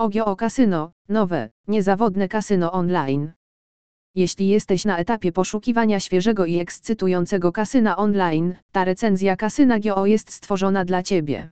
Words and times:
OGO 0.00 0.36
Kasyno, 0.36 0.92
nowe, 1.08 1.50
niezawodne 1.68 2.28
kasyno 2.28 2.72
online. 2.72 3.32
Jeśli 4.14 4.48
jesteś 4.48 4.84
na 4.84 4.98
etapie 4.98 5.32
poszukiwania 5.32 6.00
świeżego 6.00 6.46
i 6.46 6.58
ekscytującego 6.58 7.52
kasyna 7.52 7.96
online, 7.96 8.54
ta 8.72 8.84
recenzja 8.84 9.36
kasyna 9.36 9.78
GO 9.78 10.06
jest 10.06 10.32
stworzona 10.32 10.84
dla 10.84 11.02
Ciebie. 11.02 11.50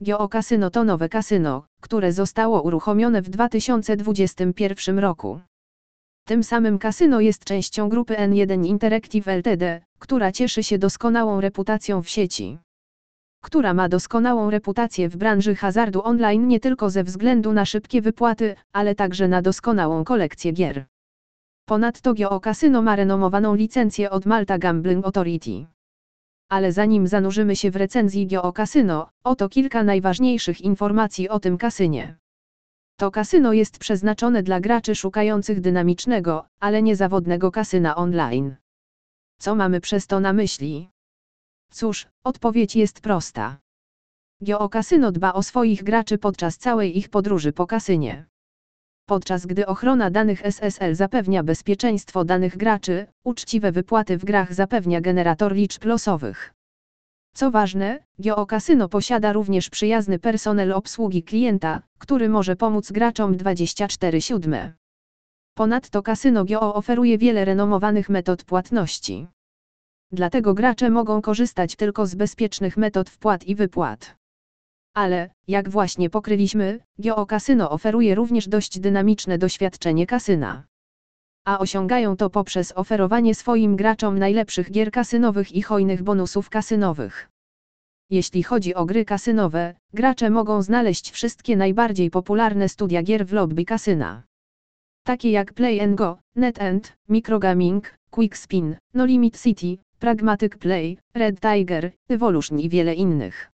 GO 0.00 0.28
Kasyno 0.28 0.70
to 0.70 0.84
nowe 0.84 1.08
kasyno, 1.08 1.66
które 1.80 2.12
zostało 2.12 2.62
uruchomione 2.62 3.22
w 3.22 3.30
2021 3.30 4.98
roku. 4.98 5.40
Tym 6.26 6.44
samym 6.44 6.78
kasyno 6.78 7.20
jest 7.20 7.44
częścią 7.44 7.88
grupy 7.88 8.14
N1 8.14 8.66
Interactive 8.66 9.28
Ltd., 9.28 9.80
która 9.98 10.32
cieszy 10.32 10.62
się 10.62 10.78
doskonałą 10.78 11.40
reputacją 11.40 12.02
w 12.02 12.08
sieci 12.08 12.58
która 13.46 13.74
ma 13.74 13.88
doskonałą 13.88 14.50
reputację 14.50 15.08
w 15.08 15.16
branży 15.16 15.54
hazardu 15.54 16.02
online 16.04 16.48
nie 16.48 16.60
tylko 16.60 16.90
ze 16.90 17.04
względu 17.04 17.52
na 17.52 17.64
szybkie 17.64 18.02
wypłaty, 18.02 18.56
ale 18.72 18.94
także 18.94 19.28
na 19.28 19.42
doskonałą 19.42 20.04
kolekcję 20.04 20.52
gier. 20.52 20.84
Ponadto 21.64 22.14
Geo 22.14 22.40
Casino 22.40 22.82
ma 22.82 22.96
renomowaną 22.96 23.54
licencję 23.54 24.10
od 24.10 24.26
Malta 24.26 24.58
Gambling 24.58 25.06
Authority. 25.06 25.66
Ale 26.48 26.72
zanim 26.72 27.06
zanurzymy 27.06 27.56
się 27.56 27.70
w 27.70 27.76
recenzji 27.76 28.26
Geo 28.26 28.52
Casino, 28.52 29.08
oto 29.24 29.48
kilka 29.48 29.82
najważniejszych 29.82 30.60
informacji 30.60 31.28
o 31.28 31.40
tym 31.40 31.58
kasynie. 31.58 32.16
To 32.98 33.10
kasyno 33.10 33.52
jest 33.52 33.78
przeznaczone 33.78 34.42
dla 34.42 34.60
graczy 34.60 34.94
szukających 34.94 35.60
dynamicznego, 35.60 36.46
ale 36.60 36.82
niezawodnego 36.82 37.50
kasyna 37.50 37.96
online. 37.96 38.56
Co 39.38 39.54
mamy 39.54 39.80
przez 39.80 40.06
to 40.06 40.20
na 40.20 40.32
myśli? 40.32 40.90
Cóż, 41.70 42.06
odpowiedź 42.24 42.76
jest 42.76 43.00
prosta. 43.00 43.58
Geokasyno 44.40 45.12
dba 45.12 45.32
o 45.32 45.42
swoich 45.42 45.82
graczy 45.82 46.18
podczas 46.18 46.58
całej 46.58 46.98
ich 46.98 47.08
podróży 47.08 47.52
po 47.52 47.66
kasynie. 47.66 48.26
Podczas 49.06 49.46
gdy 49.46 49.66
ochrona 49.66 50.10
danych 50.10 50.46
SSL 50.46 50.94
zapewnia 50.94 51.42
bezpieczeństwo 51.42 52.24
danych 52.24 52.56
graczy, 52.56 53.06
uczciwe 53.24 53.72
wypłaty 53.72 54.18
w 54.18 54.24
grach 54.24 54.54
zapewnia 54.54 55.00
generator 55.00 55.54
liczb 55.54 55.84
losowych. 55.84 56.54
Co 57.34 57.50
ważne, 57.50 58.04
Geokasyno 58.18 58.88
posiada 58.88 59.32
również 59.32 59.70
przyjazny 59.70 60.18
personel 60.18 60.72
obsługi 60.72 61.22
klienta, 61.22 61.82
który 61.98 62.28
może 62.28 62.56
pomóc 62.56 62.92
graczom 62.92 63.36
24/7. 63.36 64.72
Ponadto 65.54 66.02
kasyno 66.02 66.44
Geo 66.44 66.74
oferuje 66.74 67.18
wiele 67.18 67.44
renomowanych 67.44 68.08
metod 68.08 68.44
płatności. 68.44 69.26
Dlatego 70.12 70.54
gracze 70.54 70.90
mogą 70.90 71.22
korzystać 71.22 71.76
tylko 71.76 72.06
z 72.06 72.14
bezpiecznych 72.14 72.76
metod 72.76 73.10
wpłat 73.10 73.44
i 73.44 73.54
wypłat. 73.54 74.16
Ale, 74.94 75.30
jak 75.48 75.68
właśnie 75.68 76.10
pokryliśmy, 76.10 76.80
GeoCasino 76.98 77.70
oferuje 77.70 78.14
również 78.14 78.48
dość 78.48 78.80
dynamiczne 78.80 79.38
doświadczenie 79.38 80.06
kasyna. 80.06 80.64
A 81.44 81.58
osiągają 81.58 82.16
to 82.16 82.30
poprzez 82.30 82.72
oferowanie 82.76 83.34
swoim 83.34 83.76
graczom 83.76 84.18
najlepszych 84.18 84.70
gier 84.70 84.90
kasynowych 84.90 85.52
i 85.52 85.62
hojnych 85.62 86.02
bonusów 86.02 86.50
kasynowych. 86.50 87.28
Jeśli 88.10 88.42
chodzi 88.42 88.74
o 88.74 88.84
gry 88.84 89.04
kasynowe, 89.04 89.74
gracze 89.94 90.30
mogą 90.30 90.62
znaleźć 90.62 91.10
wszystkie 91.10 91.56
najbardziej 91.56 92.10
popularne 92.10 92.68
studia 92.68 93.02
gier 93.02 93.26
w 93.26 93.32
lobby 93.32 93.64
kasyna. 93.64 94.22
Takie 95.04 95.30
jak 95.30 95.52
Play 95.52 95.94
Go, 95.94 96.18
NetEnt, 96.36 96.96
Microgaming, 97.08 97.94
Quickspin, 98.10 98.76
No 98.94 99.06
Limit 99.06 99.42
City, 99.42 99.78
Pragmatic 100.06 100.58
Play, 100.58 100.98
Red 101.14 101.40
Tiger, 101.40 101.92
Evolution 102.08 102.60
i 102.60 102.68
wiele 102.68 102.94
innych. 102.94 103.50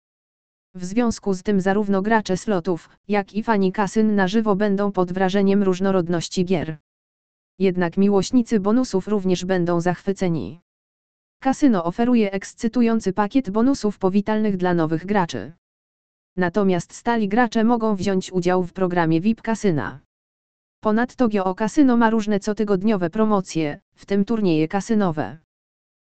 W 0.75 0.86
związku 0.86 1.33
z 1.33 1.44
tym 1.44 1.61
zarówno 1.61 2.02
gracze 2.02 2.38
slotów, 2.38 2.89
jak 3.08 3.33
i 3.33 3.44
fani 3.44 3.72
kasyn 3.72 4.16
na 4.16 4.28
żywo 4.28 4.55
będą 4.55 4.92
pod 4.92 5.11
wrażeniem 5.11 5.64
różnorodności 5.64 6.45
gier. 6.45 6.77
Jednak 7.59 7.97
miłośnicy 7.97 8.59
bonusów 8.59 9.08
również 9.08 9.45
będą 9.45 9.81
zachwyceni. 9.81 10.59
Kasyno 11.39 11.83
oferuje 11.83 12.32
ekscytujący 12.32 13.14
pakiet 13.14 13.49
bonusów 13.49 13.99
powitalnych 13.99 14.58
dla 14.58 14.73
nowych 14.73 15.05
graczy. 15.05 15.52
Natomiast 16.37 16.93
stali 16.93 17.27
gracze 17.27 17.64
mogą 17.64 17.95
wziąć 17.95 18.31
udział 18.31 18.64
w 18.64 18.73
programie 18.73 19.21
VIP 19.21 19.42
Kasyna. 19.42 19.99
Ponadto 20.80 21.27
Geo 21.27 21.55
Kasyno 21.55 21.98
ma 21.98 22.10
różne 22.10 22.39
cotygodniowe 22.39 23.10
promocje, 23.10 23.80
w 23.95 24.05
tym 24.05 24.26
turnieje 24.26 24.67
kasynowe. 24.67 25.37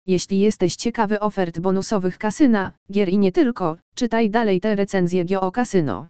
Jeśli 0.08 0.40
jesteś 0.40 0.76
ciekawy 0.76 1.20
ofert 1.20 1.60
bonusowych 1.60 2.18
kasyna, 2.18 2.72
gier 2.92 3.10
i 3.10 3.18
nie 3.18 3.32
tylko, 3.32 3.78
czytaj 3.96 4.30
dalej 4.30 4.62
te 4.62 4.76
recenzje 4.76 5.26
Geo 5.26 5.52
Kasyno. 5.52 6.08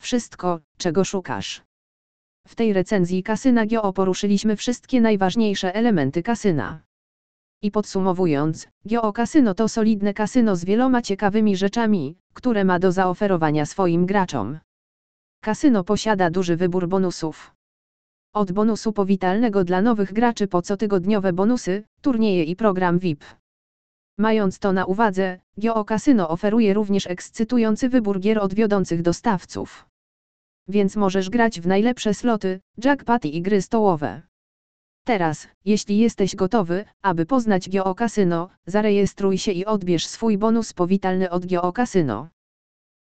Wszystko, 0.00 0.60
czego 0.78 1.04
szukasz. 1.04 1.62
W 2.46 2.54
tej 2.54 2.72
recenzji 2.72 3.22
kasyna 3.22 3.66
Geo 3.66 3.92
poruszyliśmy 3.92 4.56
wszystkie 4.56 5.00
najważniejsze 5.00 5.74
elementy 5.74 6.22
kasyna. 6.22 6.80
I 7.62 7.70
podsumowując, 7.70 8.68
Geo 8.84 9.12
Kasyno 9.12 9.54
to 9.54 9.68
solidne 9.68 10.14
kasyno 10.14 10.56
z 10.56 10.64
wieloma 10.64 11.02
ciekawymi 11.02 11.56
rzeczami, 11.56 12.16
które 12.34 12.64
ma 12.64 12.78
do 12.78 12.92
zaoferowania 12.92 13.66
swoim 13.66 14.06
graczom. 14.06 14.58
Kasyno 15.40 15.84
posiada 15.84 16.30
duży 16.30 16.56
wybór 16.56 16.88
bonusów. 16.88 17.55
Od 18.36 18.52
bonusu 18.52 18.92
powitalnego 18.92 19.64
dla 19.64 19.82
nowych 19.82 20.12
graczy 20.12 20.48
po 20.48 20.62
cotygodniowe 20.62 21.32
bonusy, 21.32 21.84
turnieje 22.00 22.44
i 22.44 22.56
program 22.56 22.98
VIP. 22.98 23.24
Mając 24.18 24.58
to 24.58 24.72
na 24.72 24.84
uwadze, 24.84 25.38
GeoCasino 25.56 26.28
oferuje 26.28 26.74
również 26.74 27.06
ekscytujący 27.06 27.88
wybór 27.88 28.20
gier 28.20 28.38
od 28.38 28.54
wiodących 28.54 29.02
dostawców. 29.02 29.86
Więc 30.68 30.96
możesz 30.96 31.30
grać 31.30 31.60
w 31.60 31.66
najlepsze 31.66 32.14
sloty, 32.14 32.60
jackpoty 32.84 33.28
i 33.28 33.42
gry 33.42 33.62
stołowe. 33.62 34.22
Teraz, 35.04 35.48
jeśli 35.64 35.98
jesteś 35.98 36.36
gotowy, 36.36 36.84
aby 37.02 37.26
poznać 37.26 37.68
GeoCasino, 37.68 38.48
zarejestruj 38.66 39.38
się 39.38 39.52
i 39.52 39.64
odbierz 39.64 40.06
swój 40.06 40.38
bonus 40.38 40.72
powitalny 40.72 41.30
od 41.30 41.46
GeoCasino. 41.46 42.28